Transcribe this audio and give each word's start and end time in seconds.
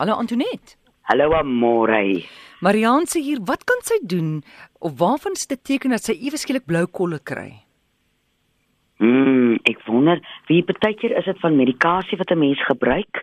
Hallo 0.00 0.14
Antoinette. 0.14 0.78
Hallo 1.02 1.34
Amore. 1.34 2.24
Marianne 2.64 3.04
sê 3.04 3.20
hier, 3.20 3.40
wat 3.44 3.66
kan 3.68 3.82
sy 3.84 3.98
doen 4.00 4.38
of 4.80 4.94
waarvan 4.96 5.34
is 5.36 5.44
dit 5.50 5.60
teken 5.60 5.92
dat 5.92 6.06
sy 6.08 6.14
ewe 6.24 6.40
skielik 6.40 6.64
blou 6.64 6.86
kolle 6.88 7.18
kry? 7.20 7.50
Mm, 9.04 9.58
ek 9.68 9.82
wonder, 9.84 10.22
wie 10.48 10.62
baie 10.64 10.96
keer 10.96 11.12
is 11.20 11.28
dit 11.28 11.42
van 11.44 11.60
medikasie 11.60 12.16
wat 12.16 12.32
'n 12.32 12.40
mens 12.40 12.64
gebruik? 12.70 13.20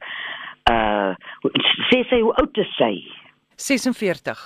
Uh 0.69 1.17
sê 1.89 2.03
sy 2.11 2.21
hoe 2.21 2.37
oud 2.37 2.61
is 2.61 2.69
sy? 2.77 2.93
46. 3.57 4.37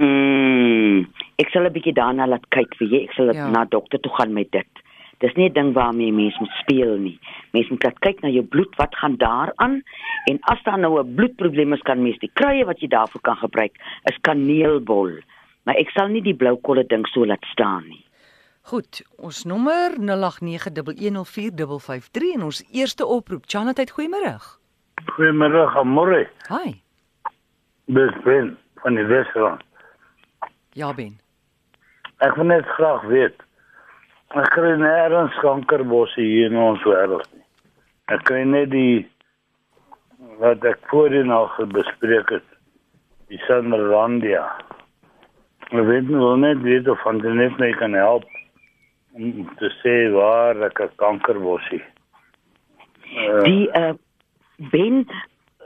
Mm, 0.00 1.04
ek 1.36 1.52
sal 1.52 1.68
'n 1.68 1.76
bietjie 1.76 1.92
daarna 2.00 2.24
laat 2.24 2.48
kyk 2.48 2.80
vir 2.80 2.88
jy. 2.88 3.04
Ek 3.10 3.12
sal 3.12 3.34
ja. 3.36 3.50
na 3.52 3.68
dokter 3.68 4.00
toe 4.00 4.16
gaan 4.16 4.32
met 4.32 4.48
dit. 4.56 4.72
Dis 5.18 5.34
nie 5.34 5.48
'n 5.48 5.52
ding 5.52 5.72
waarmee 5.72 6.12
mens 6.12 6.38
moet 6.38 6.54
speel 6.60 6.96
nie. 6.96 7.18
Mens 7.52 7.68
moet 7.68 7.98
kyk 7.98 8.20
na 8.20 8.28
jou 8.28 8.44
bloed, 8.44 8.76
wat 8.76 8.96
gaan 8.96 9.16
daaraan? 9.16 9.82
En 10.24 10.38
as 10.40 10.62
daar 10.62 10.78
nou 10.78 11.00
'n 11.00 11.14
bloedprobleem 11.14 11.72
is, 11.72 11.82
kan 11.82 12.02
mens 12.02 12.18
die 12.18 12.30
kruie 12.32 12.64
wat 12.64 12.80
jy 12.80 12.88
daarvoor 12.88 13.20
kan 13.20 13.36
gebruik, 13.36 13.76
is 14.04 14.18
kaneelbol. 14.20 15.10
Maar 15.62 15.74
ek 15.74 15.90
sal 15.90 16.08
nie 16.08 16.22
die 16.22 16.34
blou 16.34 16.56
kolle 16.56 16.86
ding 16.86 17.06
so 17.06 17.26
laat 17.26 17.44
staan 17.44 17.84
nie. 17.88 18.04
Goed, 18.66 19.02
ons 19.16 19.44
nommer 19.44 19.90
0891104553 19.98 22.32
en 22.34 22.42
ons 22.42 22.64
eerste 22.72 23.06
oproep. 23.06 23.42
Chanat, 23.46 23.90
goeiemôre. 23.90 24.40
Goeiemôre, 25.04 25.78
Amore. 25.78 26.28
Hi. 26.48 26.82
Dis 27.84 28.10
Ben 28.24 28.58
van 28.82 28.94
die 28.94 29.04
Wesrand. 29.04 29.62
Ja, 30.72 30.94
Ben. 30.94 31.20
Ek 32.18 32.34
wil 32.34 32.50
net 32.50 32.66
graag 32.66 33.06
weet. 33.06 33.45
Ek 34.34 34.48
kry 34.50 34.74
nêrens 34.80 35.34
kankerbosse 35.38 36.20
hier 36.20 36.50
in 36.50 36.58
ons 36.58 36.82
wêreld 36.82 37.26
nie. 37.34 37.44
Ek 38.10 38.24
kry 38.26 38.42
net 38.44 38.72
die 38.72 39.06
wat 40.40 40.64
ek 40.66 40.82
voorheen 40.90 41.30
al 41.30 41.46
bespreek 41.72 42.32
het. 42.34 42.46
Die 43.30 43.38
Sanderlandia. 43.46 44.44
Ek 45.70 45.86
weet 45.86 46.10
nie 46.10 46.18
hoe 46.18 46.36
net 46.38 46.62
weet 46.62 46.88
of 46.88 47.00
van 47.02 47.18
dit 47.22 47.58
my 47.58 47.70
kan 47.78 47.94
help 47.94 48.26
om 49.16 49.46
te 49.58 49.70
sê 49.82 49.94
waar 50.12 50.58
ek 50.66 50.80
'n 50.80 50.90
kankerbossie. 50.96 51.82
Uh, 53.16 53.42
Die 53.44 53.70
uh 53.70 53.94
Ben 54.58 55.06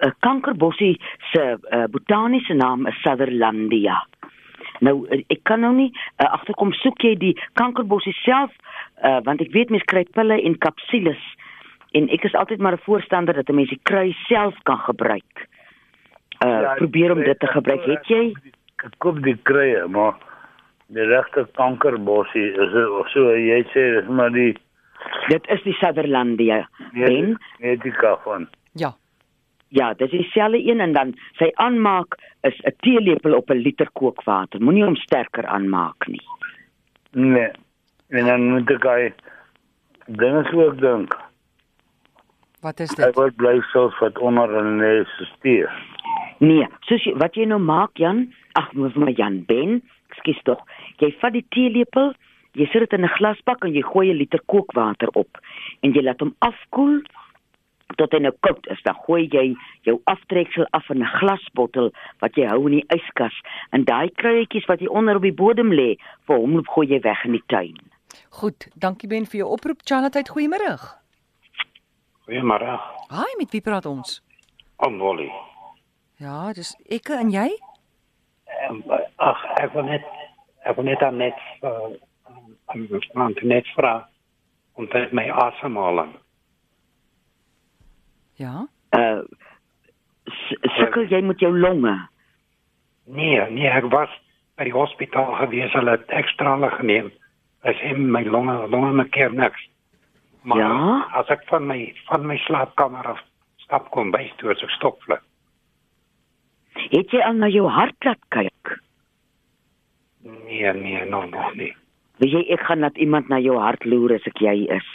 uh, 0.02 0.10
kankerbossie 0.20 1.00
se 1.32 1.58
uh, 1.70 1.84
botaniese 1.90 2.54
naam 2.54 2.86
is 2.86 2.94
Sutherlandia. 3.02 4.06
Nou 4.80 5.06
uh, 5.06 5.20
ek 5.28 5.44
kan 5.48 5.60
nou 5.64 5.72
nie 5.76 5.90
uh, 5.92 6.30
agterkom 6.32 6.72
soek 6.72 7.02
jy 7.04 7.14
die 7.20 7.34
kankerbossie 7.60 8.16
self 8.22 8.52
uh, 9.04 9.20
want 9.26 9.40
ek 9.44 9.52
weet 9.56 9.70
mense 9.70 9.88
kry 9.90 10.04
pille 10.16 10.40
en 10.40 10.58
kapsules 10.58 11.20
en 11.98 12.08
ek 12.14 12.24
is 12.28 12.34
altyd 12.38 12.62
maar 12.62 12.78
'n 12.78 12.86
voorstander 12.86 13.34
dat 13.34 13.48
'n 13.48 13.54
mens 13.54 13.70
die 13.70 13.80
krui 13.82 14.12
self 14.28 14.54
kan 14.62 14.78
gebruik. 14.78 15.48
Uh 16.44 16.48
ja, 16.48 16.74
probeer 16.74 17.12
om 17.12 17.22
dit 17.22 17.40
te 17.40 17.46
gebruik. 17.46 17.84
Het 17.84 18.06
jy 18.06 18.34
ek 18.84 18.94
koop 18.98 19.22
die 19.22 19.36
kruie, 19.42 19.86
maar 19.88 20.14
die 20.86 21.04
regte 21.04 21.48
kankerbossie 21.52 22.48
is 22.52 22.72
dit 22.72 22.88
of 22.88 23.08
so 23.08 23.34
jy 23.36 23.62
sê 23.74 23.82
dis 23.96 24.08
maar 24.08 24.32
die 24.32 24.56
dit 25.28 25.46
is 25.48 25.62
die 25.62 25.76
Sutherlandia. 25.78 26.68
Ben 26.92 27.38
genetika 27.58 28.16
van. 28.24 28.48
Ja. 28.72 28.94
Ja, 29.70 29.92
dis 29.94 30.10
dieselfde 30.10 30.58
een 30.66 30.80
en 30.80 30.92
dan 30.92 31.14
sy 31.38 31.50
aanmaak 31.62 32.18
is 32.42 32.58
'n 32.66 32.74
teelepel 32.82 33.34
op 33.36 33.50
'n 33.50 33.62
liter 33.62 33.90
kookwater. 33.92 34.60
Moenie 34.62 34.84
hom 34.84 34.96
sterker 34.96 35.46
aanmaak 35.46 36.06
nie. 36.06 36.22
Nee. 37.12 37.50
En 38.08 38.26
dan 38.26 38.50
moet 38.50 38.70
ek 38.70 38.82
hy 38.82 39.12
dinge 40.06 40.44
so 40.50 40.62
ook 40.64 40.80
dink. 40.80 41.16
Wat 42.60 42.80
is 42.80 42.90
Hy 42.96 43.04
dit? 43.04 43.14
word 43.14 43.36
bly 43.36 43.60
selfs 43.72 43.98
wat 43.98 44.18
onder 44.18 44.50
in 44.58 44.78
die 44.78 45.04
stelsel. 45.04 45.68
Nee, 46.38 46.66
soos 46.88 47.04
jy, 47.04 47.14
wat 47.20 47.34
jy 47.34 47.44
nou 47.44 47.60
maak 47.60 47.96
Jan, 48.00 48.32
ag 48.52 48.72
mos 48.72 48.94
maar 48.94 49.10
Jan 49.16 49.44
Ben, 49.46 49.82
ekskuus 50.08 50.42
tog. 50.42 50.60
Jy 50.98 51.12
vat 51.20 51.32
die 51.32 51.44
teelepel, 51.48 52.14
jy 52.52 52.66
sit 52.66 52.80
dit 52.80 52.92
in 52.92 53.04
'n 53.04 53.16
glasbak 53.16 53.64
en 53.64 53.72
jy 53.72 53.82
gooi 53.82 54.10
'n 54.10 54.16
liter 54.16 54.40
kookwater 54.46 55.08
op 55.12 55.38
en 55.82 55.92
jy 55.92 56.02
laat 56.02 56.20
hom 56.20 56.34
afkoel 56.38 57.02
tot 57.96 58.12
hy 58.12 58.18
nou 58.18 58.32
koud 58.46 58.66
is. 58.70 58.82
Dan 58.84 58.94
gooi 59.06 59.28
jy 59.32 59.56
jou 59.88 60.00
aftreksel 60.04 60.66
af 60.76 60.90
in 60.90 61.02
'n 61.02 61.12
glasbottel 61.18 61.90
wat 62.20 62.36
jy 62.36 62.46
hou 62.46 62.66
in 62.68 62.80
die 62.80 62.86
yskas 62.96 63.34
en 63.72 63.84
daai 63.84 64.10
kruietjies 64.14 64.66
wat 64.66 64.80
hier 64.80 64.90
onder 64.90 65.16
op 65.16 65.22
die 65.22 65.32
bodem 65.32 65.72
lê, 65.72 65.96
vir 66.26 66.36
hom 66.36 66.64
gooi 66.66 66.86
jy 66.86 67.00
weg 67.00 67.24
in 67.24 67.32
die 67.32 67.46
tuin. 67.46 67.76
Goed, 68.30 68.68
dankie 68.74 69.08
Ben 69.08 69.26
vir 69.26 69.38
jou 69.40 69.50
oproep. 69.50 69.80
Chanat, 69.84 70.28
goeiemôre. 70.28 70.78
Goeiemôre. 72.26 72.78
Hi, 73.10 73.30
met 73.38 73.50
wie 73.50 73.60
praat 73.60 73.86
ons? 73.86 74.20
Om 74.76 74.96
Molly. 74.96 75.30
Ja, 76.20 76.52
dis 76.52 76.76
ek 76.88 77.10
en 77.16 77.30
jy? 77.30 77.48
Ehm, 78.46 78.82
Ag, 79.16 79.44
ek 79.62 79.72
wil 79.72 79.84
net 79.88 80.04
ek 80.68 80.76
wil 80.76 80.84
net 80.84 81.02
aan 81.02 81.16
net 81.16 81.38
uh, 81.64 81.90
aan 82.68 83.34
net 83.42 83.66
vra 83.74 83.94
om 84.76 84.86
dit 84.92 85.12
my 85.12 85.26
asemhaling. 85.30 86.12
Ja. 88.40 88.64
Uh 88.96 89.22
sukkel 90.78 91.08
jy 91.10 91.20
met 91.26 91.40
jou 91.42 91.50
longe? 91.58 91.92
Nee, 93.10 93.40
nee, 93.50 93.66
ek 93.68 93.88
was 93.92 94.10
by 94.60 94.66
die 94.68 94.74
hospitaal 94.76 95.32
gewees, 95.40 95.72
hulle 95.74 95.96
het 95.96 96.12
ekstra 96.14 96.52
hulle 96.54 96.68
geneem. 96.76 97.08
Ek 97.66 97.76
sê 97.80 97.90
my 97.98 98.22
longe, 98.28 98.54
longe 98.72 98.92
maak 98.96 99.10
keer 99.16 99.32
niks. 99.34 99.66
Maar 100.42 100.58
Ja? 100.58 101.08
as 101.20 101.28
ek 101.28 101.42
van 101.50 101.66
my 101.68 101.92
van 102.08 102.24
my 102.26 102.36
slaapkamer 102.46 103.06
af 103.14 103.20
stap 103.64 103.90
kom 103.90 104.10
by 104.14 104.30
toe 104.38 104.50
as 104.54 104.62
ek 104.62 104.70
stopvlug. 104.78 105.20
Het 106.94 107.10
jy 107.12 107.20
al 107.26 107.34
na 107.36 107.48
jou 107.52 107.66
hart 107.68 107.96
laat 108.04 108.22
kyk? 108.30 108.78
Nee, 110.22 110.72
nee, 110.72 111.04
nog 111.04 111.28
nog 111.30 111.54
nie. 111.54 111.74
Weet 112.20 112.32
jy 112.32 112.42
ek 112.56 112.60
gaan 112.68 112.80
dat 112.80 112.96
iemand 112.96 113.28
na 113.28 113.38
jou 113.40 113.58
hart 113.58 113.84
loer 113.84 114.14
as 114.14 114.26
ek 114.28 114.40
jy 114.40 114.66
is. 114.70 114.88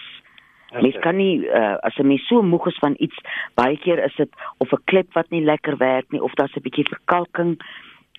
Mens 0.81 0.97
kan 1.00 1.16
nie 1.16 1.46
uh, 1.47 1.78
as 1.88 1.97
'n 1.97 2.08
mens 2.08 2.28
so 2.28 2.41
moeg 2.41 2.68
is 2.68 2.78
van 2.84 2.96
iets, 2.97 3.18
baie 3.53 3.78
keer 3.78 4.03
is 4.03 4.16
dit 4.16 4.30
of 4.58 4.72
'n 4.72 4.84
klep 4.86 5.13
wat 5.13 5.30
nie 5.30 5.44
lekker 5.44 5.78
werk 5.78 6.12
nie 6.12 6.22
of 6.22 6.34
daar's 6.34 6.56
'n 6.56 6.62
bietjie 6.62 6.88
verkalking 6.88 7.58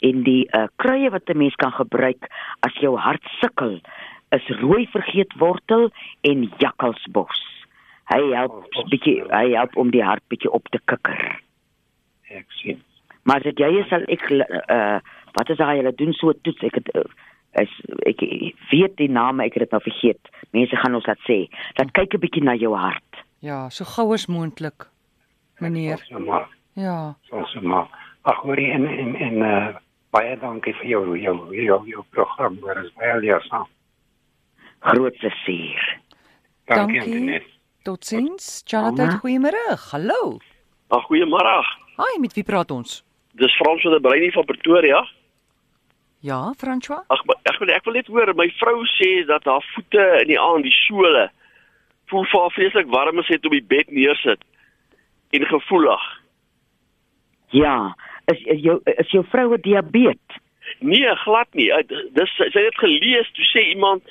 en 0.00 0.22
die 0.22 0.49
uh, 0.53 0.66
kruie 0.77 1.11
wat 1.11 1.28
'n 1.28 1.39
mens 1.39 1.55
kan 1.55 1.72
gebruik 1.72 2.28
as 2.61 2.75
jou 2.81 2.97
hart 2.97 3.25
sukkel 3.41 3.81
is 4.31 4.49
rooi 4.61 4.87
vergeetwortel 4.91 5.91
en 6.21 6.50
jakkalsbos. 6.59 7.43
Hy 8.05 8.22
help 8.34 8.66
bietjie 8.91 9.22
hy 9.31 9.55
help 9.55 9.77
om 9.77 9.91
die 9.91 10.03
hart 10.03 10.22
bietjie 10.28 10.50
op 10.50 10.69
te 10.71 10.81
kikker. 10.84 11.41
Ek 12.31 12.47
sien. 12.49 12.83
Maar 13.22 13.37
as 13.37 13.43
dit 13.43 13.59
jy 13.59 13.71
is 13.81 13.89
sal 13.89 14.05
ek 14.09 14.31
uh 14.31 14.99
wat 15.37 15.50
is 15.53 15.59
daai 15.61 15.77
hulle 15.77 15.93
doen 15.95 16.15
so 16.16 16.33
toets 16.33 16.62
ek 16.65 16.78
het 16.81 16.95
uh, 16.97 17.03
is 17.62 17.72
ek 18.06 18.21
weet 18.71 18.97
die 18.97 19.09
name 19.09 19.44
ek 19.44 19.55
het 19.55 19.67
dit 19.67 19.75
nou 19.75 19.83
vergeet. 19.83 20.31
Mense 20.56 20.77
gaan 20.77 20.94
ons 20.94 21.06
laat 21.06 21.22
sê. 21.28 21.49
Dat 21.75 21.93
kyk 21.93 22.15
'n 22.15 22.21
bietjie 22.21 22.44
na 22.44 22.55
jou 22.55 22.75
hart. 22.77 23.25
Ja, 23.41 23.69
so 23.69 23.84
gou 23.84 24.12
as 24.15 24.27
moontlik. 24.27 24.89
Meneer. 25.61 26.00
Ja. 26.75 27.16
So 27.28 27.61
maar. 27.61 27.89
Ag 28.22 28.43
hoorie 28.43 28.71
en 28.72 28.87
en 28.87 29.15
en 29.15 29.34
uh, 29.34 29.77
baie 30.11 30.37
dankie 30.41 30.75
vir 30.75 30.87
jou 30.87 31.19
jou 31.19 31.37
jou 31.55 31.81
jou 31.89 32.05
program. 32.11 32.55
Dit 32.55 32.84
is 32.84 32.93
baie 32.95 33.21
leersaam. 33.21 33.66
Groot 34.81 35.16
plesier. 35.19 35.99
Dankie, 36.66 37.00
Dankie. 37.00 37.00
Antoinette. 37.00 37.50
Totsiens. 37.83 38.62
Chanat, 38.65 38.97
Mama. 38.97 39.19
goeiemôre. 39.22 39.77
Hallo. 39.93 40.39
Ag 40.91 41.06
goeiemôre. 41.06 41.62
Hi, 41.97 42.19
met 42.21 42.34
wie 42.34 42.45
praat 42.45 42.71
ons? 42.71 43.03
Dis 43.39 43.55
Frans 43.56 43.83
van 43.83 43.93
der 43.93 44.00
Breinie 44.00 44.33
van 44.33 44.45
Pretoria. 44.45 45.05
Ja, 46.21 46.53
François. 46.56 47.04
Ag 47.09 47.22
ek 47.44 47.59
wil 47.60 47.71
ek 47.75 47.84
wil 47.84 47.94
net 47.94 48.09
hoor 48.10 48.32
my 48.34 48.49
vrou 48.60 48.84
sê 48.97 49.25
dat 49.28 49.44
haar 49.44 49.65
voete 49.75 50.04
in 50.22 50.32
die 50.32 50.41
aand 50.41 50.65
die 50.66 50.75
sole 50.87 51.28
voel 52.10 52.25
vir 52.31 52.41
haar 52.41 52.54
vreeslik 52.54 52.88
warm 52.93 53.19
as 53.19 53.28
sy 53.28 53.37
dit 53.37 53.47
op 53.49 53.56
die 53.56 53.69
bed 53.75 53.91
neersit 53.91 54.43
en 55.37 55.47
gevoelig. 55.47 56.04
Ja, 57.54 57.94
is 58.32 58.43
is 58.57 58.63
jou 58.65 58.80
is 58.97 59.13
jou 59.15 59.24
vroue 59.30 59.59
diabetes? 59.60 60.42
Nee, 60.83 61.15
glad 61.22 61.48
nie. 61.54 61.68
Dis 62.16 62.33
sy 62.36 62.62
het 62.65 62.78
gelees, 62.83 63.28
toe 63.36 63.47
sê 63.53 63.69
iemand 63.71 64.03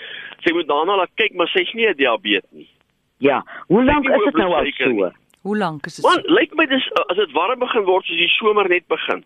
sy 0.46 0.54
moet 0.56 0.70
daarna 0.70 0.96
laat 1.02 1.12
kyk, 1.20 1.36
maar 1.36 1.52
sy's 1.52 1.74
nie 1.74 1.88
'n 1.90 1.98
diabetes 1.98 2.50
nie. 2.52 2.70
Ja. 3.18 3.44
Hoe 3.68 3.84
lank 3.84 4.08
is 4.10 4.24
dit 4.26 4.36
nou 4.36 4.54
al 4.54 4.72
so? 4.72 5.12
Hoe 5.42 5.58
lank 5.58 5.86
is 5.86 5.96
dit? 5.96 6.06
Want 6.06 6.28
lyk 6.30 6.54
my 6.56 6.66
dis 6.66 6.92
as 7.10 7.18
dit 7.18 7.32
warm 7.32 7.60
begin 7.60 7.84
word 7.84 8.06
soos 8.06 8.18
die 8.18 8.32
somer 8.38 8.70
net 8.70 8.88
begin. 8.88 9.24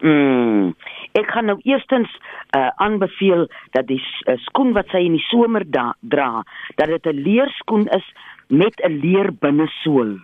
Mm. 0.00 0.74
Ek 1.14 1.30
gaan 1.30 1.46
nou 1.46 1.58
eerstens 1.62 2.10
uh, 2.56 2.68
aanbeveel 2.82 3.46
dat 3.76 3.86
die 3.86 4.00
uh, 4.02 4.34
skoen 4.48 4.72
wat 4.74 4.90
sy 4.90 5.04
in 5.06 5.14
die 5.14 5.26
somer 5.28 5.62
da, 5.66 5.92
dra, 6.00 6.42
dat 6.80 6.90
dit 6.90 7.06
'n 7.06 7.22
leerskoen 7.22 7.86
is 7.94 8.06
met 8.48 8.80
'n 8.82 8.98
leer 8.98 9.30
binnesool. 9.32 10.18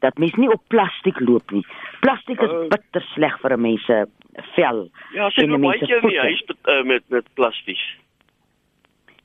Dat 0.00 0.18
mens 0.18 0.34
nie 0.34 0.48
op 0.50 0.62
plastiek 0.68 1.20
loop 1.20 1.50
nie. 1.50 1.66
Plastiek 2.00 2.40
is 2.40 2.50
Oh. 2.50 2.68
bitter 2.68 3.04
sleg 3.14 3.40
vir 3.40 3.52
'n 3.52 3.60
mens 3.60 3.84
se 3.84 4.06
vel. 4.54 4.88
Ja, 5.12 5.30
sy 5.30 5.44
loop 5.46 5.60
baie 5.60 5.78
keer 5.78 6.02
in 6.02 6.08
die 6.08 6.18
huis 6.18 6.42
met 6.46 6.56
uh, 6.64 6.82
met 6.82 7.02
met 7.08 7.26
plasties. 7.34 7.84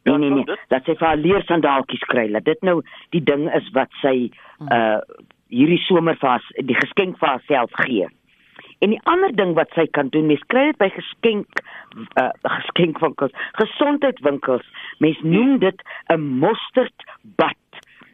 Nee 0.04 0.18
nee 0.18 0.30
kan 0.30 0.38
nee, 0.38 0.46
dit? 0.46 0.60
dat 0.68 0.84
sy 0.84 0.96
vir 0.96 1.08
haar 1.08 1.18
leersandaaltjies 1.18 2.06
kry. 2.12 2.32
Dat 2.32 2.46
dit 2.46 2.62
nou 2.62 2.82
die 3.10 3.24
ding 3.24 3.54
is 3.54 3.70
wat 3.72 3.92
sy 4.02 4.30
uh 4.72 5.00
hierdie 5.48 5.80
somer 5.80 6.16
vir 6.20 6.30
haar 6.30 6.44
die 6.66 6.76
geskenk 6.76 7.18
vir 7.18 7.28
haarself 7.28 7.72
gee. 7.72 8.08
En 8.80 8.90
die 8.94 9.02
ander 9.10 9.34
ding 9.36 9.56
wat 9.58 9.72
sy 9.74 9.88
kan 9.98 10.10
doen, 10.14 10.28
mens 10.30 10.44
kry 10.54 10.68
dit 10.70 10.78
by 10.78 10.90
geskenk 10.94 11.62
uh, 12.22 12.30
geskenkwinkels, 12.44 13.34
gesondheidwinkels. 13.58 14.66
Mens 15.04 15.22
noem 15.22 15.58
dit 15.60 15.82
'n 16.14 16.22
mosterd 16.44 17.08
bad 17.42 17.58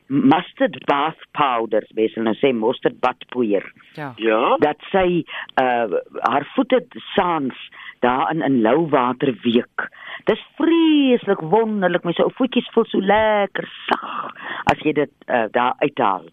mustard 0.07 0.77
bath 0.85 1.19
powders, 1.31 1.89
mens 1.97 2.15
nou 2.15 2.33
sê 2.37 2.51
mustard 2.53 2.99
badpoeier. 3.01 3.65
Ja. 3.97 4.11
Ja. 4.21 4.55
Dat 4.61 4.81
sy 4.91 5.23
uh 5.61 5.99
haar 6.27 6.45
voete 6.55 6.83
saans 7.15 7.57
daar 7.99 8.31
in 8.31 8.41
in 8.41 8.61
lou 8.61 8.89
water 8.89 9.33
week. 9.43 9.87
Dis 10.29 10.43
vreeslik 10.55 11.39
wonderlik, 11.39 12.03
my 12.03 12.13
ou 12.23 12.31
voetjies 12.35 12.69
voel 12.75 12.85
so 12.91 12.99
lekker 12.99 13.69
sag 13.87 14.35
as 14.71 14.83
jy 14.83 14.93
dit 14.93 15.13
uh, 15.27 15.45
daar 15.51 15.73
uithaal. 15.79 16.27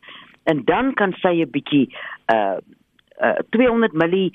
En 0.50 0.65
dan 0.65 0.94
kan 0.94 1.15
sy 1.23 1.41
'n 1.41 1.50
bietjie 1.50 1.88
uh 2.35 2.59
uh 3.22 3.37
200 3.50 3.93
ml 3.93 4.31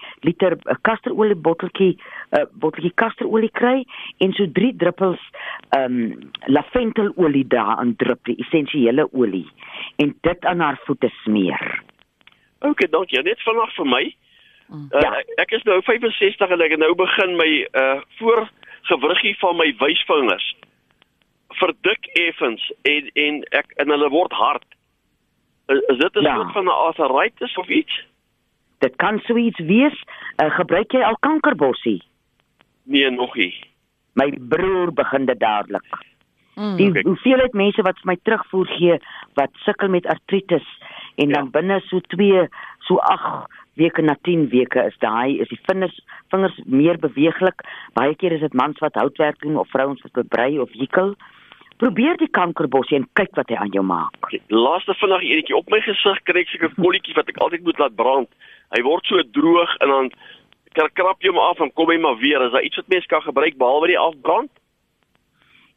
kasterolie 0.82 1.36
botteltjie 1.36 1.98
uh 2.38 2.46
botteltjie 2.54 2.92
kasterolie 2.96 3.50
kry 3.52 3.86
en 4.20 4.34
so 4.34 4.46
3 4.52 4.76
druppels 4.78 5.20
um 5.78 5.96
laventelolie 6.48 7.48
daarin 7.48 7.96
drup, 7.96 8.20
die 8.26 8.36
essensiële 8.40 9.08
olie 9.14 9.48
en 9.98 10.16
dit 10.22 10.46
aan 10.46 10.60
haar 10.60 10.80
voete 10.86 11.10
smeer. 11.24 11.82
OK, 12.62 12.86
dankie. 12.92 13.22
Net 13.22 13.42
vanaand 13.42 13.74
vir 13.76 13.86
my. 13.86 14.04
Uh, 14.70 15.02
Ja. 15.02 15.12
ek, 15.38 15.52
is 15.52 15.64
nou 15.64 15.82
65 15.82 16.50
en 16.50 16.62
ek 16.62 16.72
het 16.72 16.80
nou 16.80 16.96
begin 16.96 17.36
my 17.38 17.68
uh 17.74 18.02
voorgewriggie 18.18 19.36
van 19.40 19.56
my 19.58 19.76
wysvingers 19.80 20.56
verdik 21.60 22.06
effens 22.14 22.72
en 22.84 23.10
en 23.14 23.44
ek 23.52 23.72
en 23.78 23.90
hulle 23.90 24.10
word 24.10 24.32
hard. 24.34 24.66
Is, 25.70 25.80
is 25.94 25.98
dit 25.98 26.16
'n 26.16 26.24
Ja. 26.24 26.36
soort 26.36 26.52
van 26.54 26.66
'n 26.66 26.68
arthritis 26.90 27.56
of 27.58 27.68
iets? 27.68 28.04
Dit 28.80 28.96
kan 28.96 29.20
so 29.26 29.38
iets 29.38 29.60
wees. 29.60 30.04
Uh, 30.42 30.50
gebruik 30.56 30.92
jy 30.92 31.02
al 31.04 31.18
kankerbossie? 31.20 32.02
Nee, 32.84 33.10
nog 33.12 33.36
nie. 33.36 33.54
My 34.14 34.30
broer 34.50 34.94
begin 34.94 35.26
dit 35.26 35.40
dadelik. 35.40 35.86
Mm. 36.56 36.76
Die 36.80 36.90
Oké. 36.90 37.02
hoeveelheid 37.04 37.54
mense 37.54 37.82
wat 37.84 37.98
vir 38.00 38.12
my 38.14 38.18
terugvoer 38.24 38.68
gee 38.78 38.98
wat 39.36 39.52
sukkel 39.66 39.90
met 39.92 40.06
artritis 40.08 40.68
en 41.16 41.28
Ja. 41.30 41.34
dan 41.42 41.50
binne 41.52 41.80
so 41.88 42.00
2 42.00 42.48
so 42.88 42.96
8 42.96 43.48
weke 43.76 44.02
na 44.02 44.16
10 44.22 44.48
weke 44.50 44.86
is 44.88 44.96
daai 45.00 45.40
is 45.44 45.48
die 45.52 45.60
vingers 45.68 46.00
vingers 46.32 46.62
meer 46.66 46.98
beweeglik. 47.00 47.60
Baie 47.94 48.16
keer 48.16 48.32
is 48.32 48.40
dit 48.40 48.54
mans 48.54 48.80
wat 48.80 48.94
houtwerk 48.96 49.40
doen 49.42 49.58
of 49.58 49.70
vrouens 49.70 50.02
wat 50.02 50.12
bebrei 50.14 50.60
of 50.60 50.72
jikkel. 50.74 51.16
Probeer 51.78 52.16
die 52.18 52.30
kankerbossie 52.32 52.96
en 53.02 53.08
kyk 53.20 53.34
wat 53.36 53.50
hy 53.52 53.56
aan 53.60 53.74
jou 53.76 53.84
maak. 53.84 54.30
Laaste 54.48 54.94
vinnig 54.96 55.26
enetjie 55.28 55.56
op 55.58 55.68
my 55.70 55.82
gesig 55.84 56.22
kry 56.24 56.40
ek 56.46 56.54
seker 56.54 56.72
kolletjies 56.78 57.18
wat 57.20 57.28
ek 57.30 57.38
altyd 57.44 57.66
moet 57.68 57.80
laat 57.84 57.96
brand. 58.00 58.30
Hy 58.76 58.82
word 58.86 59.06
so 59.06 59.20
droog 59.36 59.74
en 59.84 59.92
dan 59.92 60.08
kra- 60.74 60.92
krap 60.94 61.20
jy 61.24 61.34
hom 61.34 61.42
af 61.44 61.60
en 61.60 61.72
kom 61.76 61.92
hy 61.92 61.98
maar 62.00 62.16
weer. 62.22 62.42
Is 62.48 62.52
daar 62.56 62.64
iets 62.64 62.80
wat 62.80 62.88
mens 62.88 63.06
kan 63.12 63.22
gebruik 63.28 63.58
behalwe 63.60 63.88
die 63.92 64.00
afbrand? 64.00 64.52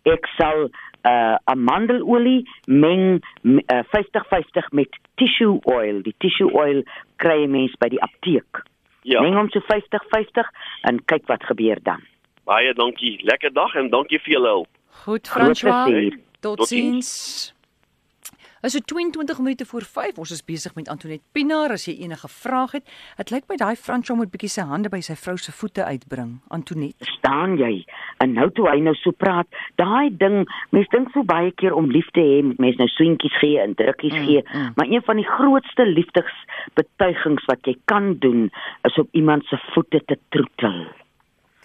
Ek 0.07 0.31
sal 0.39 0.69
uh 1.07 1.37
amandelolie 1.51 2.47
meng 2.67 3.21
m- 3.43 3.61
uh, 3.73 3.83
50-50 3.91 4.71
met 4.73 4.89
tissue 5.17 5.59
oil. 5.67 6.01
Die 6.03 6.15
tissue 6.19 6.51
oil 6.55 6.83
kry 7.17 7.43
'n 7.45 7.51
mens 7.51 7.75
by 7.79 7.89
die 7.89 8.03
apteek. 8.03 8.63
Ja. 9.03 9.21
Meng 9.23 9.35
hom 9.35 9.51
so 9.51 9.61
50-50 9.67 10.47
en 10.91 11.03
kyk 11.05 11.27
wat 11.27 11.43
gebeur 11.45 11.79
dan. 11.83 12.03
Baie 12.45 12.73
dankie. 12.75 13.19
Lekker 13.23 13.53
dag 13.53 13.75
en 13.75 13.91
dankie 13.91 14.19
vir 14.19 14.33
julle 14.39 14.49
hulp. 14.49 14.69
Goed, 15.05 15.29
François. 15.29 16.11
Totsiens. 16.41 17.55
Is 18.63 18.73
so 18.73 18.81
22 18.81 19.39
minute 19.39 19.65
voor 19.67 19.83
5. 19.83 20.19
Ons 20.19 20.31
is 20.31 20.45
besig 20.45 20.75
met 20.75 20.89
Antoinette 20.89 21.25
Pinaar 21.33 21.71
as 21.71 21.85
jy 21.87 21.95
enige 22.03 22.29
vraag 22.29 22.73
het. 22.73 22.85
Dit 23.17 23.31
lyk 23.31 23.47
my 23.49 23.57
daai 23.57 23.77
François 23.79 24.19
moet 24.19 24.33
bietjie 24.35 24.51
sy 24.51 24.65
hande 24.67 24.91
by 24.91 24.99
sy 25.01 25.15
vrou 25.15 25.37
se 25.39 25.55
voete 25.55 25.85
uitbring. 25.85 26.41
Antoinette. 26.49 27.07
staan 27.29 27.57
jy 27.61 27.85
en 28.23 28.35
nou 28.35 28.49
toe 28.57 28.67
hy 28.71 28.79
nou 28.83 28.95
so 28.99 29.13
praat 29.13 29.49
daai 29.81 30.11
ding 30.23 30.41
mense 30.75 30.91
dink 30.95 31.11
so 31.15 31.25
baie 31.29 31.51
keer 31.61 31.77
om 31.77 31.91
lief 31.95 32.09
te 32.17 32.25
hê 32.25 32.39
mense 32.49 32.81
nou 32.81 32.89
swentjies 32.95 33.37
gee 33.43 33.59
en 33.63 33.77
drukkies 33.79 34.17
mm, 34.17 34.25
gee 34.27 34.45
mm. 34.45 34.71
maar 34.79 34.89
een 34.91 35.05
van 35.07 35.21
die 35.21 35.29
grootste 35.29 35.87
liefdesbetuigings 35.87 37.45
wat 37.51 37.69
jy 37.69 37.77
kan 37.91 38.17
doen 38.25 38.49
is 38.89 38.99
op 38.99 39.13
iemand 39.13 39.47
se 39.51 39.61
voete 39.75 40.03
te 40.07 40.19
troetel 40.35 40.81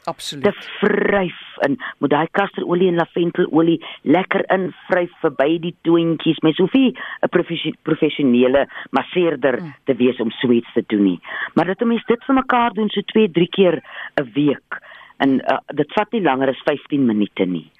te 0.04 0.10
Absoluut. 0.10 0.56
vryf 0.80 1.40
en 1.64 1.78
moet 1.98 2.12
daai 2.12 2.28
kasterolie 2.32 2.90
en 2.92 3.00
laventelolie 3.00 3.78
lekker 4.02 4.44
invryf 4.52 5.12
verby 5.22 5.60
die 5.64 5.76
toontjies. 5.88 6.42
Mens 6.44 6.58
hoef 6.58 6.74
nie 6.74 6.92
'n 6.92 7.30
professi- 7.30 7.76
professionele 7.82 8.68
masseerder 8.92 9.62
mm. 9.62 9.74
te 9.86 9.96
wees 9.96 10.20
om 10.20 10.32
so 10.32 10.52
iets 10.52 10.74
te 10.74 10.84
doen 10.88 11.04
nie. 11.04 11.20
Maar 11.54 11.66
dat 11.66 11.82
'n 11.82 11.88
mens 11.88 12.06
dit 12.06 12.24
vir 12.24 12.36
mekaar 12.36 12.74
doen 12.74 12.90
so 12.90 13.02
2 13.02 13.32
3 13.32 13.48
keer 13.50 13.84
'n 14.22 14.32
week 14.34 14.82
en 15.18 15.30
uh, 15.40 15.58
dit 15.68 15.94
vat 15.94 16.12
nie 16.12 16.22
langer 16.22 16.50
as 16.50 16.62
15 16.64 17.06
minute 17.06 17.46
nie. 17.46 17.72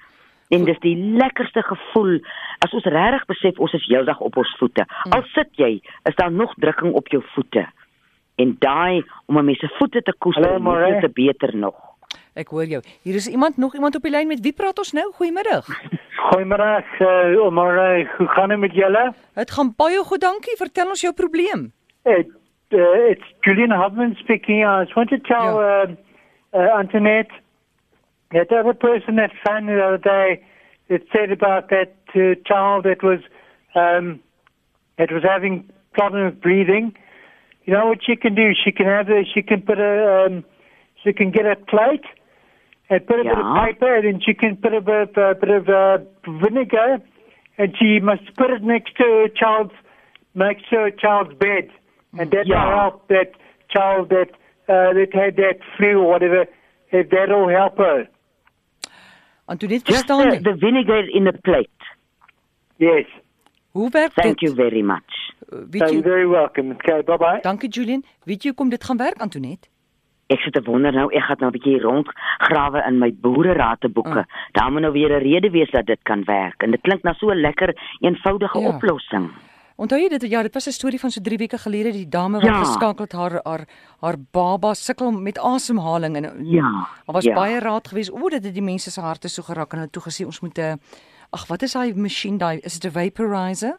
En 0.48 0.64
dis 0.64 0.78
die 0.78 0.96
lekkerste 0.96 1.62
gevoel. 1.62 2.20
As 2.58 2.72
ons 2.72 2.84
regtig 2.84 3.26
besef 3.26 3.58
ons 3.58 3.72
is 3.72 3.86
heeldag 3.86 4.20
op 4.20 4.36
ons 4.36 4.56
voete 4.58 4.84
mm. 4.86 5.12
al 5.12 5.22
sit 5.22 5.50
jy 5.56 5.80
is 6.04 6.14
daar 6.14 6.32
nog 6.32 6.54
drukking 6.54 6.92
op 6.92 7.08
jou 7.08 7.22
voete. 7.34 7.66
En 8.36 8.56
daai 8.58 9.04
om 9.26 9.38
'n 9.38 9.44
mens 9.44 9.58
se 9.58 9.68
voete 9.78 10.02
te 10.02 10.14
koester 10.18 10.86
is 10.88 11.00
dit 11.00 11.12
beter 11.14 11.56
nog 11.56 11.93
Ek 12.34 12.48
hoor 12.50 12.66
jou. 12.66 12.80
Hier 13.06 13.14
is 13.14 13.28
iemand 13.30 13.56
nog 13.56 13.74
iemand 13.74 13.94
op 13.94 14.02
die 14.02 14.10
lyn 14.10 14.26
met 14.26 14.40
wie 14.42 14.52
praat 14.52 14.78
ons 14.78 14.92
nou? 14.92 15.06
Goeiemiddag. 15.14 15.68
Goeiemôre, 16.24 16.84
uh, 17.00 17.50
maar 17.50 17.76
hoe 18.16 18.26
gaan 18.28 18.48
dit 18.48 18.58
met 18.58 18.72
julle? 18.74 19.12
Dit 19.34 19.50
gaan 19.50 19.74
baie 19.76 20.00
goed, 20.04 20.20
dankie. 20.20 20.56
Vertel 20.56 20.88
ons 20.88 21.00
jou 21.00 21.12
probleem. 21.14 21.72
It, 22.02 22.30
uh, 22.72 23.10
it's 23.10 23.28
Julian 23.40 23.70
Hubman 23.70 24.16
speaking. 24.18 24.64
I 24.64 24.82
just 24.82 24.96
want 24.96 25.10
to 25.10 25.18
tell 25.18 25.60
uh, 25.60 25.86
uh, 26.52 26.78
Antoinette 26.78 27.30
that 28.30 28.50
other 28.50 28.74
person 28.74 29.16
that 29.16 29.30
phoned 29.44 29.68
the 29.68 29.78
other 29.84 29.98
day 29.98 30.42
that 30.88 31.02
said 31.12 31.30
about 31.30 31.68
that 31.68 31.94
uh, 32.16 32.34
child 32.44 32.84
that 32.84 33.02
was 33.02 33.20
um, 33.76 34.18
that 34.98 35.12
was 35.12 35.22
having 35.22 35.70
problem 35.92 36.24
with 36.24 36.40
breathing. 36.40 36.96
You 37.64 37.74
know 37.74 37.86
what 37.86 37.98
she 38.02 38.16
can 38.16 38.34
do? 38.34 38.52
She 38.64 38.72
can 38.72 38.86
have 38.86 39.08
a, 39.08 39.22
she 39.24 39.42
can 39.42 39.62
put 39.62 39.78
a 39.78 40.26
um, 40.26 40.44
she 41.04 41.12
can 41.12 41.30
get 41.30 41.46
a 41.46 41.56
plate 41.56 42.04
and 42.90 43.06
put 43.06 43.20
a 43.20 43.24
bit 43.24 43.38
of 43.38 43.56
paper 43.64 43.96
and 43.96 44.04
then 44.06 44.20
she 44.24 44.34
can 44.34 44.56
put 44.56 44.74
a 44.74 44.80
bit, 44.80 45.16
a 45.16 45.34
bit 45.34 45.50
of 45.50 45.68
uh, 45.68 45.98
vinegar 46.42 47.00
and 47.58 47.74
she 47.78 48.00
must 48.00 48.34
put 48.36 48.50
it 48.50 48.62
next 48.62 48.96
to 48.96 49.04
her 49.04 49.28
child's 49.28 49.72
next 50.34 50.68
to 50.70 50.76
her 50.76 50.90
child's 50.90 51.34
bed 51.34 51.70
and 52.18 52.30
that 52.30 52.46
will 52.46 52.78
help 52.80 53.08
that 53.08 53.32
child 53.70 54.08
that 54.10 54.30
uh, 54.68 54.92
that 54.94 55.10
had 55.12 55.36
that 55.36 55.58
flu 55.76 55.98
or 55.98 56.08
whatever. 56.08 56.46
If 56.90 57.10
that'll 57.10 57.48
help 57.48 57.76
her. 57.78 58.06
Antoinette, 59.48 59.84
Just 59.84 60.06
verstaan 60.06 60.30
the, 60.30 60.36
jy? 60.36 60.42
the 60.42 60.54
vinegar 60.54 61.02
in 61.12 61.26
a 61.26 61.32
plate. 61.32 61.70
Yes. 62.78 63.06
Hoe 63.72 63.90
werk 63.90 64.12
Thank 64.14 64.38
dit? 64.38 64.48
you 64.48 64.54
very 64.54 64.82
much. 64.82 65.10
Weet 65.50 65.82
jy? 65.88 65.92
you're 65.92 66.02
very 66.02 66.26
welcome. 66.26 66.70
Okay, 66.72 67.02
bye 67.02 67.16
bye. 67.16 67.40
Dankie 67.42 67.68
Julian. 67.68 68.04
Weet 68.24 68.42
jy 68.42 68.48
hoe 68.54 68.56
kom 68.56 68.68
dit 68.70 68.84
gaan 68.84 68.96
werk 68.96 69.20
Antoinette? 69.20 69.68
Ek 70.32 70.40
sit 70.40 70.52
te 70.52 70.62
wonder 70.64 70.92
nou, 70.92 71.12
ek 71.12 71.22
gaan 71.22 71.36
nou 71.40 71.50
'n 71.50 71.52
bietjie 71.58 71.80
rondgrawe 71.80 72.82
in 72.88 72.98
my 72.98 73.10
boererate-boeke. 73.12 74.24
Mm. 74.24 74.52
Daar 74.52 74.72
moet 74.72 74.80
nou 74.80 74.92
weer 74.92 75.10
'n 75.10 75.22
rede 75.22 75.50
wees 75.50 75.70
dat 75.70 75.86
dit 75.86 75.98
kan 76.02 76.24
werk 76.24 76.62
en 76.62 76.70
dit 76.70 76.80
klink 76.80 77.02
na 77.02 77.12
so 77.12 77.30
'n 77.30 77.40
lekker 77.40 77.74
eenvoudige 78.00 78.58
Ja. 78.60 78.68
oplossing. 78.68 79.30
Onthou 79.76 79.98
jy 80.00 80.08
dit 80.08 80.30
ja, 80.30 80.42
dit 80.42 80.54
was 80.54 80.66
'n 80.66 80.70
storie 80.72 81.00
van 81.00 81.10
so 81.10 81.20
3 81.20 81.36
weke 81.38 81.58
gelede 81.58 81.92
die 81.92 82.08
dame 82.08 82.38
wat 82.40 82.44
Ja. 82.48 82.64
geskakel 82.64 83.04
het 83.04 83.12
haar 83.12 83.40
haar 83.44 83.66
haar 84.00 84.16
baba 84.32 84.74
sukkel 84.74 85.10
met 85.10 85.38
asemhaling 85.38 86.16
en 86.16 86.44
Ja, 86.46 86.62
Daar 87.06 87.14
was 87.14 87.24
ja. 87.24 87.34
baie 87.34 87.58
raad 87.60 87.88
geweest. 87.88 88.10
O, 88.12 88.28
dit 88.28 88.44
het 88.44 88.54
die 88.54 88.62
mense 88.62 88.90
se 88.90 89.00
harte 89.00 89.28
so 89.28 89.42
geraak 89.42 89.72
en 89.72 89.78
hulle 89.78 89.82
het 89.84 89.92
toe 89.92 90.02
gesê 90.02 90.24
ons 90.24 90.40
moet 90.40 90.58
'n 90.58 90.80
Ag, 91.32 91.46
wat 91.48 91.62
is 91.62 91.72
daai 91.72 91.92
masjien 91.94 92.38
daai? 92.38 92.58
Is 92.62 92.78
dit 92.78 92.84
'n 92.92 92.94
vaporizer? 92.94 93.76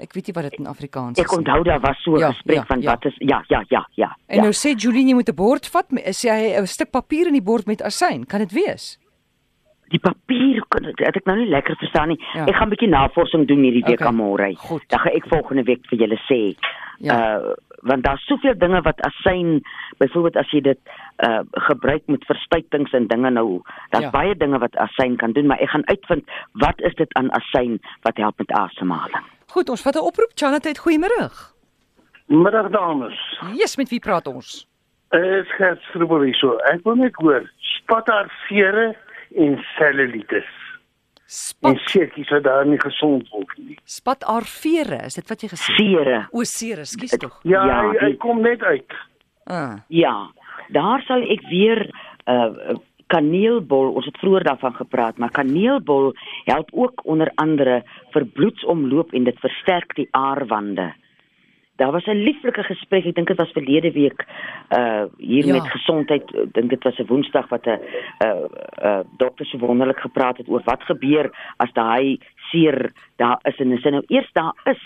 Ek 0.00 0.12
weet 0.12 0.26
nie 0.26 0.34
wat 0.34 0.42
dit 0.50 0.58
in 0.58 0.66
Afrikaans 0.66 1.18
is. 1.18 1.24
Ek 1.24 1.32
onthou 1.32 1.62
daar 1.64 1.80
was 1.80 2.02
so 2.02 2.14
'n 2.14 2.18
Ja, 2.18 2.30
gesprek 2.32 2.56
ja, 2.56 2.64
van 2.64 2.80
ja. 2.80 2.90
wat 2.90 3.04
is 3.04 3.14
ja, 3.18 3.44
ja, 3.48 3.64
ja, 3.68 3.86
ja. 3.94 4.16
En 4.26 4.36
ja. 4.36 4.42
nou 4.42 4.52
sê 4.52 4.74
Julie 4.76 5.06
jy 5.06 5.14
moet 5.14 5.28
'n 5.28 5.34
bord 5.34 5.66
vat, 5.66 5.86
sê 5.90 6.28
hy 6.30 6.60
'n 6.60 6.66
stuk 6.66 6.90
papier 6.90 7.26
in 7.26 7.32
die 7.32 7.42
bord 7.42 7.66
met 7.66 7.82
asyn. 7.82 8.26
Kan 8.26 8.40
dit 8.40 8.52
wees? 8.52 8.98
die 9.94 10.00
papier 10.00 10.62
kon 10.68 10.84
het 10.84 10.98
ek 11.16 11.26
nou 11.26 11.36
nie 11.38 11.46
lekker 11.48 11.76
verstaan 11.76 12.08
nie. 12.08 12.18
Ja. 12.34 12.46
Ek 12.46 12.54
gaan 12.56 12.66
'n 12.68 12.70
bietjie 12.70 12.88
navorsing 12.88 13.46
doen 13.46 13.62
hierdie 13.62 13.84
week 13.84 14.00
Okay, 14.00 14.06
aan 14.08 14.16
môre. 14.16 14.54
goed. 14.56 14.82
Dan 14.88 14.98
gaan 14.98 15.12
ek 15.12 15.26
volgende 15.28 15.62
week 15.62 15.86
vir 15.86 15.98
julle 15.98 16.18
sê. 16.28 16.56
Ja. 16.98 17.38
Uh 17.38 17.54
want 17.84 18.02
daar's 18.02 18.24
soveel 18.26 18.56
dinge 18.58 18.80
wat 18.82 19.00
asyn 19.04 19.60
byvoorbeeld 19.98 20.36
as 20.36 20.50
jy 20.50 20.60
dit 20.60 20.78
uh 21.22 21.40
gebruik 21.52 22.02
met 22.06 22.24
verstuitings 22.24 22.92
en 22.92 23.06
dinge 23.06 23.30
nou 23.30 23.60
daar's 23.90 24.04
Ja. 24.04 24.10
baie 24.10 24.34
dinge 24.34 24.58
wat 24.58 24.74
asyn 24.76 25.16
kan 25.16 25.32
doen 25.32 25.46
maar 25.46 25.60
ek 25.60 25.68
gaan 25.68 25.86
uitvind 25.86 26.24
wat 26.52 26.80
is 26.80 26.94
dit 26.94 27.14
aan 27.14 27.30
asyn 27.30 27.78
wat 28.02 28.16
help 28.16 28.38
met 28.38 28.50
asemhaling. 28.52 29.24
Goed, 29.54 29.68
ons 29.70 29.82
vat 29.82 29.94
'n 29.94 30.06
oproep. 30.10 30.32
Chanat, 30.34 30.66
goeiemôre. 30.84 31.30
Middag 32.26 32.68
dames. 32.70 33.16
Jesus, 33.52 33.76
met 33.76 33.88
wie 33.88 34.00
praat 34.00 34.26
ons? 34.26 34.66
Ek 35.10 35.22
het 35.22 35.46
skryf 35.46 35.78
hierso. 36.24 36.56
Ek 36.72 36.82
wil 36.84 36.96
net 36.96 37.14
hoor, 37.14 37.50
spat 37.58 38.06
daar 38.06 38.28
vere 38.48 38.96
en 39.36 39.64
cellulitis. 39.78 40.50
En 41.24 41.30
Spat 41.30 41.78
sekertjies 41.88 42.28
wat 42.30 42.42
daar 42.42 42.66
nie 42.66 42.78
gesond 42.80 43.28
word 43.30 43.58
nie. 43.58 43.78
spataarvere, 43.84 45.04
is 45.06 45.14
dit 45.14 45.28
wat 45.28 45.40
jy 45.40 45.48
gesê 45.48 45.72
het? 45.72 45.76
Sere. 45.76 46.26
O, 46.32 46.42
sere, 46.44 46.84
skus 46.84 47.16
tog. 47.18 47.40
Ja, 47.42 47.64
Ja, 47.66 47.90
hy, 47.90 47.98
hy 47.98 48.16
kom 48.16 48.40
net 48.42 48.62
uit. 48.62 48.92
Ah. 49.46 49.78
Ja, 49.88 50.30
daar 50.68 51.02
sal 51.06 51.22
ek 51.22 51.40
weer 51.50 51.90
uh 52.26 52.76
kaneelbol, 53.06 53.92
ons 53.94 54.04
het 54.04 54.18
vroeër 54.18 54.44
daarvan 54.44 54.74
gepraat, 54.74 55.18
maar 55.18 55.30
kaneelbol 55.30 56.12
help 56.44 56.68
ook 56.72 57.04
onder 57.04 57.32
andere 57.34 57.82
vir 58.12 58.24
bloedsomloop 58.24 59.12
en 59.12 59.24
dit 59.24 59.38
versterk 59.38 59.94
die 59.94 60.08
aarwande. 60.10 60.92
Daar 61.76 61.92
was 61.92 62.06
'n 62.06 62.22
lieflike 62.22 62.62
gesprek, 62.62 63.04
ek 63.04 63.14
dink 63.14 63.28
dit 63.28 63.36
was 63.36 63.52
verlede 63.52 63.92
week 63.92 64.24
uh 64.70 65.04
hier 65.18 65.46
Ja. 65.46 65.52
met 65.52 65.70
gesondheid, 65.70 66.22
ek 66.34 66.52
dink 66.54 66.70
dit 66.70 66.82
was 66.84 66.98
'n 66.98 67.06
Woensdag 67.06 67.48
wat 67.48 67.66
'n 67.66 67.78
uh 68.24 68.44
uh 68.82 69.00
dokter 69.16 69.46
so 69.46 69.58
wonderlik 69.58 70.00
gepraat 70.00 70.36
het 70.36 70.48
oor 70.48 70.62
wat 70.64 70.82
gebeur 70.82 71.30
as 71.56 71.72
daai 71.72 72.18
seer 72.50 72.92
daar 73.16 73.38
is 73.42 73.56
en 73.58 73.72
as 73.72 73.82
hy 73.82 73.90
nou 73.90 74.04
eers 74.06 74.30
daar 74.32 74.54
is, 74.64 74.82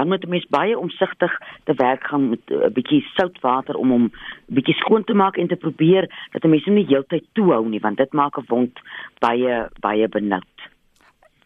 dan 0.00 0.08
moet 0.08 0.24
'n 0.24 0.28
mens 0.28 0.46
baie 0.48 0.78
omsigtig 0.78 1.32
te 1.64 1.74
werk 1.74 2.06
gaan 2.06 2.28
met 2.28 2.40
'n 2.46 2.52
uh, 2.54 2.72
bietjie 2.72 3.02
soutwater 3.16 3.74
om 3.76 3.90
hom 3.90 4.12
bietjie 4.46 4.74
skoon 4.74 5.04
te 5.04 5.14
maak 5.14 5.36
en 5.36 5.48
te 5.48 5.56
probeer 5.56 6.04
dat 6.32 6.44
'n 6.44 6.50
mens 6.50 6.64
hom 6.64 6.74
nie 6.74 6.86
heeltyd 6.86 7.26
toehou 7.32 7.68
nie 7.68 7.80
want 7.80 7.96
dit 7.96 8.12
maak 8.12 8.38
'n 8.38 8.44
wond 8.46 8.80
baie 9.18 9.68
baie 9.80 10.08
benoud. 10.08 10.56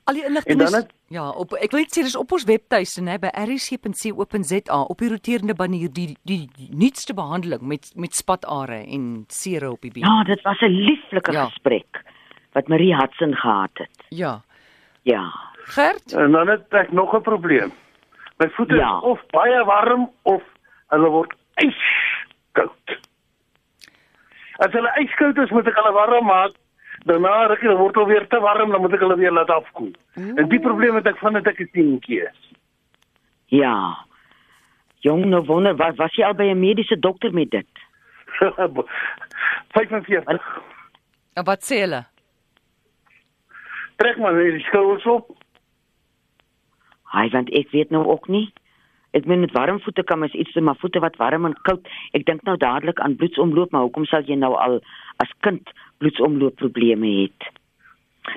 Al 0.05 0.15
die 0.15 0.25
inligting 0.25 0.63
is 0.63 0.75
het- 0.75 0.93
ja, 1.09 1.31
op 1.31 1.53
ek 1.53 1.71
wil 1.71 1.81
net 1.81 1.99
sê 1.99 2.03
dis 2.03 2.17
op 2.17 2.33
ons 2.33 2.45
webtuiste 2.45 3.01
nê 3.01 3.19
by 3.19 3.31
rc.co.za 3.33 4.81
op 4.83 4.99
die 4.99 5.09
roterende 5.09 5.55
banier 5.55 5.93
die 5.93 6.17
die, 6.25 6.49
die 6.57 6.69
nuutste 6.71 7.15
behandeling 7.15 7.63
met 7.63 7.93
met 7.97 8.15
spatare 8.15 8.87
en 8.87 9.25
sere 9.29 9.71
op 9.71 9.81
die 9.81 9.93
been. 9.93 10.05
Ja, 10.05 10.25
dit 10.25 10.43
was 10.43 10.61
'n 10.61 10.67
lieflike 10.67 11.33
ja. 11.33 11.45
gesprek 11.45 12.03
wat 12.53 12.69
Marie 12.69 12.95
Hudson 12.95 13.35
gehad 13.35 13.71
het. 13.73 14.05
Ja. 14.09 14.43
Ja. 15.03 15.53
Gert? 15.65 16.13
En 16.13 16.31
dan 16.33 16.49
het 16.49 16.69
ek 16.69 16.93
nog 16.93 17.15
'n 17.15 17.23
probleem. 17.23 17.73
My 18.39 18.49
voete 18.51 18.75
Ja. 18.75 18.97
is 18.97 19.03
of 19.03 19.21
baie 19.31 19.65
warm 19.65 20.11
of 20.23 20.43
hulle 20.91 21.09
word 21.11 21.35
ijskoud. 21.55 22.99
As 24.59 24.73
hulle 24.73 24.91
ijskoud 24.99 25.39
is, 25.39 25.51
moet 25.51 25.67
ek 25.67 25.75
hulle 25.75 25.93
warm 25.93 26.27
maak. 26.27 26.53
Daarna 27.05 27.47
ruk 27.47 27.61
hulle 27.61 27.77
word 27.77 27.97
alweer 27.97 28.27
te 28.29 28.41
warm, 28.41 28.71
dan 28.71 28.81
moet 28.81 28.93
ek 28.93 29.01
hulle 29.01 29.17
weer 29.17 29.33
laat 29.33 29.51
afkoel. 29.51 29.93
En 30.15 30.49
die 30.49 30.61
probleem 30.61 30.95
het 30.95 31.07
ek 31.07 31.19
van 31.19 31.33
dit 31.33 31.47
ek 31.47 31.61
'n 31.61 31.69
tientjie 31.73 32.21
is. 32.23 32.53
Ja. 33.47 33.97
Jong, 35.01 35.25
nou 35.27 35.43
wonder, 35.45 35.77
was, 35.77 35.97
was 35.97 36.15
jy 36.15 36.25
al 36.25 36.35
by 36.35 36.45
'n 36.51 36.59
mediese 36.61 36.99
dokter 36.99 37.33
met 37.33 37.51
dit? 37.51 37.67
45. 39.75 40.63
En 41.35 41.45
wat 41.45 41.63
sê 41.63 41.81
hulle? 41.83 42.05
Trek 43.97 44.17
maar 44.19 44.35
net 44.35 44.53
die 44.53 44.61
skouers 44.67 45.05
op. 45.07 45.31
Hy 47.15 47.29
want 47.33 47.51
ek 47.55 47.73
weet 47.73 47.91
nou 47.95 48.05
ook 48.11 48.29
nie. 48.29 48.49
Ek 49.15 49.29
meen 49.31 49.45
met 49.45 49.55
warm 49.55 49.79
voete 49.81 50.03
kan 50.03 50.19
mens 50.19 50.35
iets 50.35 50.53
doen, 50.53 50.67
maar 50.67 50.81
voete 50.81 50.99
wat 51.01 51.17
warm 51.23 51.47
en 51.47 51.55
koud, 51.63 51.87
ek 52.19 52.27
dink 52.27 52.43
nou 52.43 52.57
dadelik 52.59 52.99
aan 53.01 53.15
bloedsomloop, 53.17 53.71
maar 53.71 53.87
hoekom 53.87 54.09
sal 54.11 54.27
jy 54.27 54.35
nou 54.39 54.55
al 54.59 54.81
as 55.23 55.35
kind 55.47 55.71
bloedsomloop 56.03 56.59
probleme 56.59 57.13
het? 57.23 57.51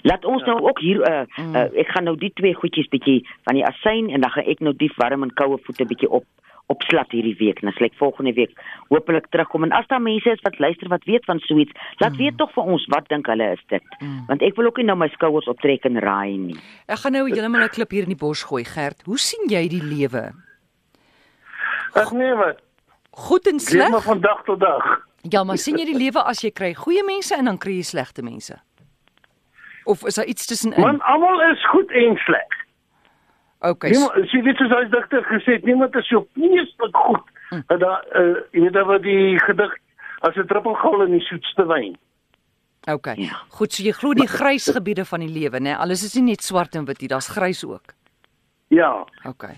Laat 0.05 0.25
ons 0.25 0.43
ja. 0.43 0.51
nou 0.51 0.69
ook 0.69 0.79
hier 0.83 1.01
uh, 1.07 1.23
uh, 1.41 1.65
ek 1.79 1.89
gaan 1.95 2.05
nou 2.05 2.17
die 2.19 2.31
twee 2.35 2.53
goedjies 2.53 2.89
bietjie 2.93 3.21
van 3.47 3.57
die 3.57 3.65
asyn 3.65 4.11
en 4.11 4.21
dan 4.21 4.33
gaan 4.35 4.49
ek 4.53 4.61
nou 4.61 4.75
die 4.77 4.91
warm 4.99 5.23
en 5.25 5.33
koue 5.33 5.57
voete 5.65 5.87
bietjie 5.87 6.11
op 6.11 6.27
opslat 6.67 7.11
hierdie 7.15 7.35
week. 7.39 7.61
En 7.61 7.69
dan 7.69 7.75
sal 7.77 7.87
ek 7.87 7.97
volgende 7.99 8.33
week 8.35 8.53
hopelik 8.91 9.29
terugkom 9.31 9.67
en 9.67 9.75
as 9.75 9.87
daar 9.91 10.03
mense 10.03 10.29
is 10.29 10.43
wat 10.45 10.59
luister 10.59 10.91
wat 10.91 11.05
weet 11.07 11.25
van 11.25 11.39
so 11.39 11.57
iets, 11.57 11.71
laat 12.01 12.15
mm. 12.15 12.17
weet 12.17 12.37
tog 12.37 12.51
vir 12.55 12.71
ons 12.75 12.85
wat 12.93 13.07
dink 13.11 13.27
hulle 13.31 13.51
is 13.55 13.63
dit. 13.71 13.95
Mm. 13.99 14.25
Want 14.27 14.43
ek 14.43 14.59
wil 14.59 14.69
ook 14.71 14.81
nie 14.81 14.87
nou 14.89 14.97
my 14.99 15.09
skouers 15.15 15.47
optrek 15.51 15.87
en 15.87 15.99
raai 16.03 16.37
nie. 16.37 16.59
Ek 16.87 17.03
gaan 17.03 17.15
nou 17.15 17.25
heeltemal 17.27 17.67
'n 17.67 17.75
klip 17.75 17.91
hier 17.95 18.07
in 18.07 18.15
die 18.15 18.19
bos 18.19 18.43
gooi, 18.43 18.63
Gert. 18.67 19.03
Hoe 19.05 19.19
sien 19.19 19.47
jy 19.49 19.67
die 19.71 19.83
lewe? 19.83 20.31
Ag 21.95 22.11
nee 22.11 22.35
wat. 22.35 22.59
Goed 23.11 23.47
en 23.47 23.57
Leef 23.57 23.73
maar 23.73 23.89
sleg? 23.89 24.03
van 24.03 24.19
dag 24.21 24.43
tot 24.43 24.59
dag. 24.59 24.85
Ja, 25.21 25.43
maar 25.43 25.57
sien 25.57 25.77
jy 25.77 25.85
die 25.85 25.97
lewe 25.97 26.23
as 26.23 26.43
jy 26.43 26.51
kry 26.51 26.73
goeie 26.73 27.03
mense 27.03 27.35
en 27.35 27.45
dan 27.45 27.57
kry 27.57 27.79
jy 27.79 27.83
slegte 27.83 28.21
mense? 28.21 28.59
Of 29.85 30.05
is 30.05 30.15
daar 30.15 30.25
iets 30.25 30.45
tussenin? 30.45 30.79
Man, 30.79 31.01
almal 31.01 31.41
is 31.51 31.63
goed 31.71 31.91
en 31.91 32.15
sleg. 32.15 32.66
Okay. 33.59 33.89
Niemand, 33.91 34.29
sy 34.29 34.41
weet 34.45 34.57
soos 34.61 34.69
hy 34.69 34.83
digter 34.93 35.23
gesê 35.25 35.57
het, 35.57 35.63
niemand 35.65 35.95
is 35.95 36.07
so 36.07 36.27
vleeslik 36.33 36.95
goed. 36.95 37.23
Hm. 37.49 37.61
Dat 37.67 37.79
daar 37.79 38.03
uh, 38.19 38.35
jy 38.53 38.61
weet 38.67 38.79
wat 38.85 39.01
die 39.01 39.39
gedig 39.39 39.77
as 40.21 40.35
'n 40.35 40.45
druppelgal 40.47 41.01
in 41.05 41.11
die 41.17 41.25
soetste 41.25 41.65
wyn. 41.65 41.97
Okay. 42.87 43.15
Ja. 43.17 43.41
Goed, 43.49 43.73
so 43.73 43.83
jy 43.83 43.91
glo 43.91 44.13
die 44.13 44.27
grys 44.27 44.69
gebiede 44.71 45.05
van 45.05 45.19
die 45.19 45.29
lewe, 45.29 45.59
né? 45.59 45.73
Alles 45.75 46.03
is 46.03 46.13
nie 46.15 46.23
net 46.23 46.43
swart 46.43 46.75
en 46.75 46.85
wit 46.85 47.01
nie, 47.01 47.07
daar's 47.09 47.27
grys 47.27 47.65
ook. 47.65 47.93
Ja. 48.69 49.05
Okay. 49.25 49.57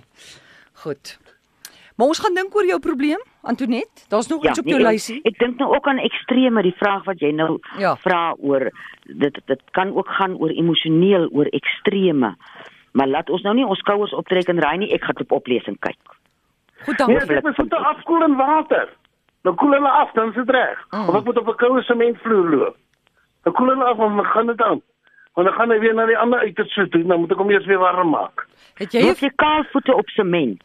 Goed. 0.74 1.18
Maar 1.96 2.08
ons 2.08 2.20
gaan 2.24 2.34
dink 2.34 2.56
oor 2.56 2.66
jou 2.66 2.80
probleem, 2.80 3.20
Antonet. 3.42 4.06
Daar's 4.10 4.28
nog 4.28 4.46
iets 4.46 4.60
op 4.60 4.66
jou 4.66 4.78
nee, 4.80 4.86
ek- 4.88 4.92
lysie. 4.94 5.20
Ek 5.24 5.38
dink 5.38 5.58
nou 5.60 5.76
ook 5.76 5.88
aan 5.88 5.98
ekstreme, 6.00 6.62
die 6.64 6.76
vraag 6.78 7.04
wat 7.04 7.20
jy 7.20 7.32
nou 7.32 7.60
Ja. 7.78 7.96
vra 7.96 8.36
oor 8.40 8.70
dit 9.06 9.40
dit 9.46 9.62
kan 9.72 9.92
ook 9.96 10.08
gaan 10.08 10.38
oor 10.38 10.50
emosioneel, 10.50 11.28
oor 11.32 11.46
ekstreme. 11.46 12.36
Maar 12.92 13.08
laat 13.08 13.30
ons 13.30 13.42
nou 13.42 13.56
nie 13.56 13.66
ons 13.66 13.80
skouers 13.80 14.14
optrek 14.14 14.48
en 14.48 14.60
raai 14.60 14.78
nie, 14.78 14.92
ek 14.94 15.04
gaan 15.04 15.26
oplees 15.28 15.66
en 15.66 15.78
kyk. 15.80 15.98
Goed, 16.86 16.98
Nee, 17.08 17.18
dankie. 17.18 17.36
ek 17.36 17.44
moet 17.44 17.56
voete 17.56 17.76
afkoel 17.76 18.24
in 18.24 18.36
water. 18.36 18.90
Dan 19.42 19.56
koel 19.56 19.72
hulle 19.72 19.90
af, 19.90 20.12
dan 20.12 20.30
is 20.30 20.36
dit 20.36 20.50
reg. 20.50 20.86
Mm. 20.92 21.10
Of 21.10 21.16
ek 21.16 21.24
moet 21.26 21.38
op 21.38 21.48
'n 21.48 21.56
koue 21.56 21.82
sementvloer 21.82 22.50
loop. 22.50 22.78
Dan 23.44 23.54
koel 23.54 23.68
hulle 23.68 23.84
af 23.84 24.00
en 24.00 24.16
dan 24.16 24.26
gaan 24.26 24.48
dit 24.48 24.62
aan. 24.62 24.82
Want 25.34 25.48
dan 25.48 25.58
gaan 25.58 25.70
hy 25.72 25.80
weer 25.80 25.94
na 25.94 26.06
die 26.06 26.18
ander 26.18 26.40
uiterste 26.40 26.88
toe, 26.90 27.04
dan 27.04 27.20
moet 27.20 27.32
ek 27.32 27.38
hom 27.38 27.50
eers 27.52 27.66
weer 27.66 27.80
warm 27.80 28.10
maak. 28.10 28.48
Het 28.76 28.92
jy 28.92 29.02
Loop 29.02 29.18
jy 29.18 29.32
kaalvoete 29.36 29.96
op 29.96 30.10
sement? 30.10 30.64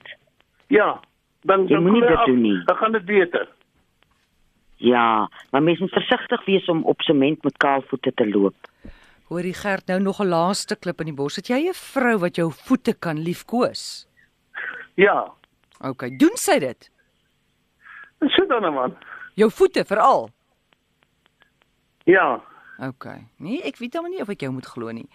Ja. 0.66 1.00
Dan 1.42 1.60
Jy 1.62 1.74
dan 1.74 1.82
moenie 1.82 2.00
koel 2.00 2.10
dit 2.10 2.18
af, 2.18 2.24
doen 2.26 2.40
nie. 2.40 2.64
Dan 2.64 2.76
gaan 2.76 2.92
dit 2.92 3.04
beter. 3.04 3.48
Ja, 4.76 5.28
maar 5.50 5.62
mens 5.62 5.78
moet 5.78 5.90
versigtig 5.92 6.44
wees 6.44 6.64
om 6.64 6.82
op 6.84 7.00
sement 7.00 7.42
met 7.44 7.56
kaalvoete 7.56 8.12
te 8.14 8.28
loop. 8.28 8.54
Hoor 9.28 9.42
die 9.42 9.54
Gert 9.54 9.86
nou 9.86 10.00
nog 10.00 10.20
'n 10.20 10.28
laaste 10.28 10.76
klip 10.76 11.00
in 11.00 11.06
die 11.06 11.14
bos. 11.14 11.36
Het 11.36 11.46
jy 11.48 11.68
'n 11.68 11.74
vrou 11.74 12.18
wat 12.18 12.36
jou 12.36 12.50
voete 12.52 12.92
kan 12.98 13.18
liefkoos? 13.18 14.06
Ja. 14.94 15.32
Okay, 15.80 16.16
doen 16.16 16.36
sy 16.36 16.58
dit? 16.58 16.90
Sit 18.20 18.48
dan 18.48 18.62
nou, 18.62 18.72
man. 18.72 18.96
Jou 19.34 19.50
voete 19.50 19.84
veral. 19.84 20.30
Ja. 22.04 22.40
Okay. 22.78 23.26
Nee, 23.38 23.62
ek 23.62 23.76
weet 23.76 23.94
hom 23.94 24.08
nie 24.10 24.20
of 24.20 24.28
ek 24.28 24.40
jou 24.40 24.52
moet 24.52 24.66
glo 24.66 24.90
nie. 24.90 25.08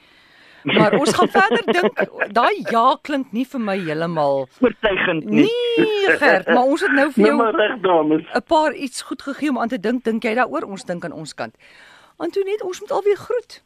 Maar 0.63 0.93
ons 0.99 1.13
gaan 1.15 1.29
verder 1.39 1.63
dink. 1.73 2.33
Daai 2.35 2.63
ja 2.71 2.97
klink 3.01 3.31
nie 3.31 3.45
vir 3.47 3.61
my 3.63 3.77
heeltemal 3.79 4.47
Oortuigend 4.59 5.25
nie. 5.25 5.45
Nee, 5.45 6.17
Gert, 6.17 6.47
maar 6.47 6.67
ons 6.67 6.81
het 6.81 6.91
nou 6.91 7.07
vir 7.11 7.23
Nee 7.23 7.31
jou 7.31 7.37
maar 7.37 7.55
reg 7.55 7.79
dames. 7.81 8.23
'n 8.33 8.43
paar 8.47 8.73
iets 8.73 9.01
goed 9.01 9.21
gegee 9.21 9.49
om 9.49 9.59
aan 9.59 9.67
te 9.67 9.79
dink. 9.79 10.03
Dink 10.03 10.23
jy 10.23 10.35
daaroor? 10.35 10.63
Ons 10.67 10.83
dink 10.83 11.05
aan 11.05 11.11
ons 11.15 11.33
kant. 11.33 11.55
Antoinette, 12.17 12.65
ons 12.65 12.79
moet 12.79 12.91
alweer 12.91 13.17
groet. 13.17 13.63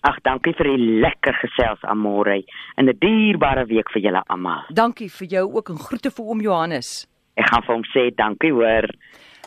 Ag, 0.00 0.16
dankie 0.24 0.54
vir 0.56 0.64
die 0.70 0.80
lekker 1.02 1.36
gesels 1.42 1.82
Amore 1.84 2.38
en 2.76 2.88
'n 2.88 2.98
dierbare 3.00 3.66
week 3.66 3.90
vir 3.92 4.02
julle 4.02 4.22
almal. 4.28 4.62
Dankie 4.72 5.10
vir 5.10 5.28
jou 5.28 5.54
ook 5.56 5.68
en 5.68 5.78
groete 5.78 6.10
vir 6.10 6.24
oom 6.24 6.40
Johannes. 6.40 7.06
Ek 7.36 7.48
gaan 7.48 7.62
vir 7.62 7.74
hom 7.74 7.84
sê 7.84 8.14
dankie 8.14 8.52
hoor. 8.52 8.88